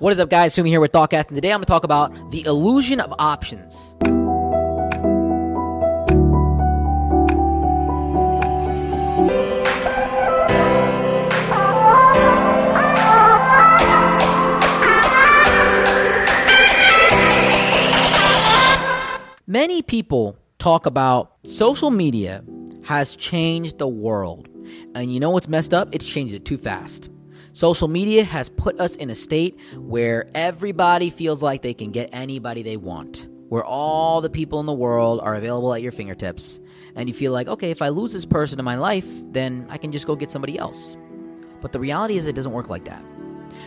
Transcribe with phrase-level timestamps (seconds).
[0.00, 0.52] What is up, guys?
[0.52, 3.94] Sumi here with Thoughtcast, and today I'm going to talk about the illusion of options.
[19.46, 22.42] Many people talk about social media
[22.82, 24.48] has changed the world.
[24.96, 25.94] And you know what's messed up?
[25.94, 27.10] It's changed it too fast.
[27.54, 32.10] Social media has put us in a state where everybody feels like they can get
[32.12, 36.58] anybody they want, where all the people in the world are available at your fingertips,
[36.96, 39.78] and you feel like, okay, if I lose this person in my life, then I
[39.78, 40.96] can just go get somebody else.
[41.60, 43.04] But the reality is, it doesn't work like that.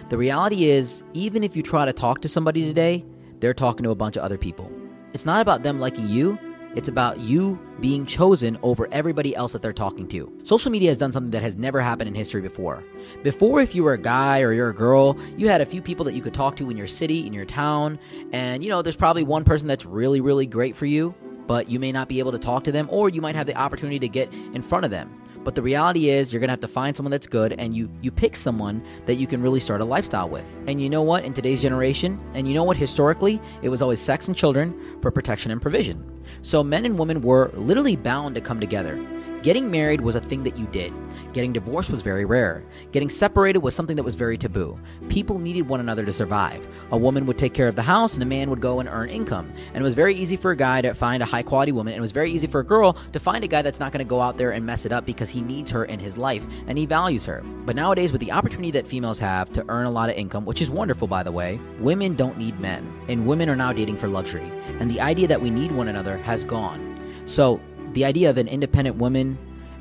[0.09, 3.05] The reality is, even if you try to talk to somebody today,
[3.39, 4.69] they're talking to a bunch of other people.
[5.13, 6.37] It's not about them liking you,
[6.77, 10.31] it's about you being chosen over everybody else that they're talking to.
[10.43, 12.83] Social media has done something that has never happened in history before.
[13.23, 16.05] Before, if you were a guy or you're a girl, you had a few people
[16.05, 17.97] that you could talk to in your city, in your town,
[18.31, 21.15] and you know, there's probably one person that's really, really great for you,
[21.47, 23.55] but you may not be able to talk to them, or you might have the
[23.55, 25.19] opportunity to get in front of them.
[25.47, 27.89] But the reality is you're going to have to find someone that's good and you
[28.01, 30.43] you pick someone that you can really start a lifestyle with.
[30.67, 34.01] And you know what in today's generation, and you know what historically, it was always
[34.01, 36.03] sex and children for protection and provision.
[36.41, 38.99] So men and women were literally bound to come together.
[39.43, 40.91] Getting married was a thing that you did.
[41.31, 42.63] Getting divorced was very rare.
[42.91, 44.79] Getting separated was something that was very taboo.
[45.09, 46.67] People needed one another to survive.
[46.91, 49.09] A woman would take care of the house and a man would go and earn
[49.09, 49.53] income.
[49.73, 51.93] And it was very easy for a guy to find a high quality woman.
[51.93, 54.03] And it was very easy for a girl to find a guy that's not going
[54.03, 56.45] to go out there and mess it up because he needs her in his life
[56.65, 57.43] and he values her.
[57.65, 60.63] But nowadays, with the opportunity that females have to earn a lot of income, which
[60.63, 62.91] is wonderful by the way, women don't need men.
[63.07, 64.51] And women are now dating for luxury.
[64.79, 66.95] And the idea that we need one another has gone.
[67.27, 67.61] So,
[67.97, 69.35] the idea of an independent woman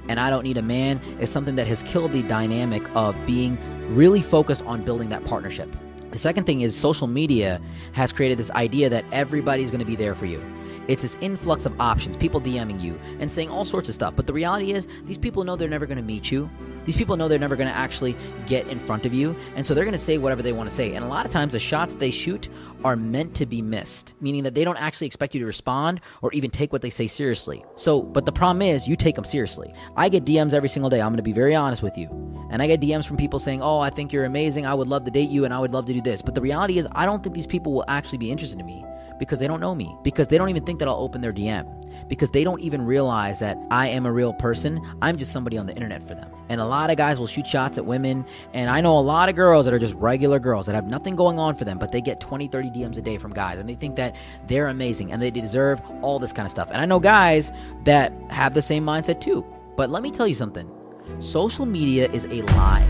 [0.08, 3.58] and I don't need a man is something that has killed the dynamic of being
[3.94, 5.68] really focused on building that partnership.
[6.12, 7.60] The second thing is social media
[7.92, 10.42] has created this idea that everybody's going to be there for you.
[10.88, 14.14] It's this influx of options, people DMing you and saying all sorts of stuff.
[14.16, 16.48] But the reality is, these people know they're never going to meet you.
[16.84, 18.16] These people know they're never going to actually
[18.46, 19.34] get in front of you.
[19.56, 20.94] And so they're going to say whatever they want to say.
[20.94, 22.48] And a lot of times, the shots they shoot
[22.84, 26.32] are meant to be missed, meaning that they don't actually expect you to respond or
[26.32, 27.64] even take what they say seriously.
[27.74, 29.74] So, but the problem is, you take them seriously.
[29.96, 31.00] I get DMs every single day.
[31.00, 32.08] I'm going to be very honest with you.
[32.50, 34.66] And I get DMs from people saying, Oh, I think you're amazing.
[34.66, 36.22] I would love to date you and I would love to do this.
[36.22, 38.84] But the reality is, I don't think these people will actually be interested in me
[39.18, 42.08] because they don't know me, because they don't even think that I'll open their DM,
[42.08, 44.80] because they don't even realize that I am a real person.
[45.02, 46.30] I'm just somebody on the internet for them.
[46.48, 49.28] And a lot of guys will shoot shots at women, and I know a lot
[49.28, 51.90] of girls that are just regular girls that have nothing going on for them, but
[51.90, 54.14] they get 20, 30 DMs a day from guys, and they think that
[54.46, 56.70] they're amazing and they deserve all this kind of stuff.
[56.70, 57.52] And I know guys
[57.84, 59.44] that have the same mindset too.
[59.76, 60.70] But let me tell you something
[61.20, 62.86] social media is a lie.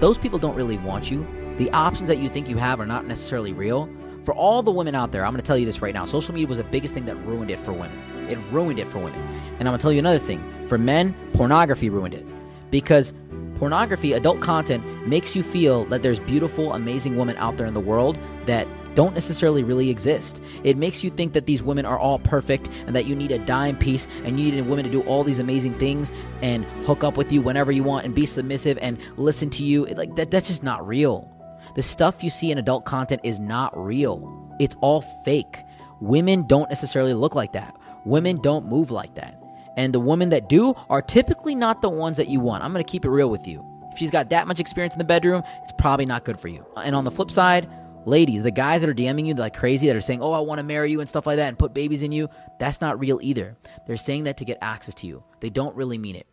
[0.00, 1.26] Those people don't really want you.
[1.58, 3.88] The options that you think you have are not necessarily real.
[4.24, 6.06] For all the women out there, I'm going to tell you this right now.
[6.06, 7.98] Social media was the biggest thing that ruined it for women.
[8.28, 9.20] It ruined it for women.
[9.58, 10.42] And I'm going to tell you another thing.
[10.66, 12.24] For men, pornography ruined it.
[12.70, 13.12] Because
[13.56, 17.80] pornography, adult content, makes you feel that there's beautiful, amazing women out there in the
[17.80, 20.40] world that don't necessarily really exist.
[20.62, 23.38] It makes you think that these women are all perfect and that you need a
[23.38, 27.04] dime piece and you need a woman to do all these amazing things and hook
[27.04, 29.86] up with you whenever you want and be submissive and listen to you.
[29.86, 31.33] Like that that's just not real.
[31.74, 34.54] The stuff you see in adult content is not real.
[34.60, 35.58] It's all fake.
[36.00, 37.76] Women don't necessarily look like that.
[38.04, 39.40] Women don't move like that.
[39.76, 42.62] And the women that do are typically not the ones that you want.
[42.62, 43.64] I'm going to keep it real with you.
[43.92, 46.64] If she's got that much experience in the bedroom, it's probably not good for you.
[46.76, 47.68] And on the flip side,
[48.06, 50.58] ladies, the guys that are DMing you like crazy, that are saying, oh, I want
[50.58, 53.18] to marry you and stuff like that and put babies in you, that's not real
[53.22, 53.56] either.
[53.86, 55.24] They're saying that to get access to you.
[55.40, 56.26] They don't really mean it.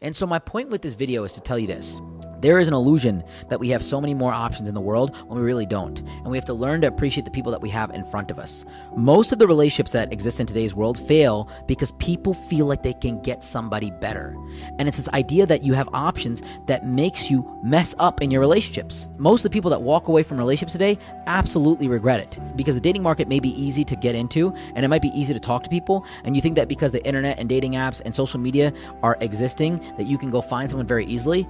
[0.00, 2.00] And so, my point with this video is to tell you this
[2.40, 5.38] there is an illusion that we have so many more options in the world when
[5.38, 5.98] we really don't.
[6.00, 8.38] And we have to learn to appreciate the people that we have in front of
[8.38, 8.64] us.
[8.96, 12.92] Most of the relationships that exist in today's world fail because people feel like they
[12.92, 14.36] can get somebody better.
[14.78, 18.40] And it's this idea that you have options that makes you mess up in your
[18.40, 19.08] relationships.
[19.16, 22.80] Most of the people that walk away from relationships today absolutely regret it because the
[22.80, 25.62] dating market may be easy to get into and it might be easy to talk
[25.64, 26.04] to people.
[26.24, 28.72] And you think that because the internet and dating apps and social media
[29.02, 31.46] are existing, that you can go find someone very easily.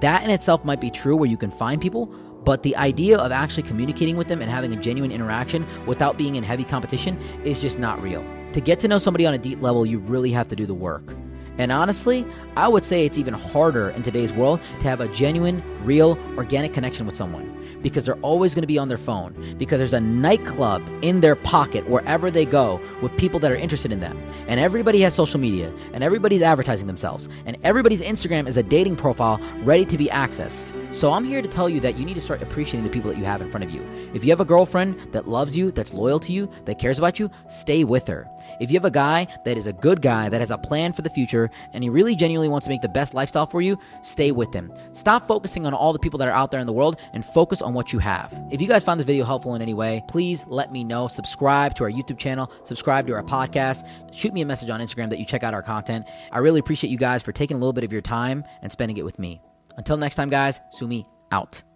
[0.00, 2.06] That in itself might be true where you can find people,
[2.44, 6.36] but the idea of actually communicating with them and having a genuine interaction without being
[6.36, 8.24] in heavy competition is just not real.
[8.54, 10.74] To get to know somebody on a deep level, you really have to do the
[10.74, 11.14] work.
[11.60, 12.24] And honestly,
[12.56, 16.72] I would say it's even harder in today's world to have a genuine, real, organic
[16.72, 20.00] connection with someone because they're always going to be on their phone because there's a
[20.00, 24.20] nightclub in their pocket wherever they go with people that are interested in them.
[24.48, 28.96] And everybody has social media and everybody's advertising themselves and everybody's Instagram is a dating
[28.96, 30.74] profile ready to be accessed.
[30.94, 33.18] So I'm here to tell you that you need to start appreciating the people that
[33.18, 33.84] you have in front of you.
[34.14, 37.18] If you have a girlfriend that loves you, that's loyal to you, that cares about
[37.18, 38.28] you, stay with her.
[38.60, 41.02] If you have a guy that is a good guy, that has a plan for
[41.02, 44.32] the future, and he really genuinely wants to make the best lifestyle for you, stay
[44.32, 44.72] with him.
[44.92, 47.62] Stop focusing on all the people that are out there in the world and focus
[47.62, 48.32] on what you have.
[48.50, 51.08] If you guys found this video helpful in any way, please let me know.
[51.08, 55.10] Subscribe to our YouTube channel, subscribe to our podcast, shoot me a message on Instagram
[55.10, 56.06] that you check out our content.
[56.32, 58.96] I really appreciate you guys for taking a little bit of your time and spending
[58.96, 59.40] it with me.
[59.76, 61.69] Until next time, guys, Sumi out.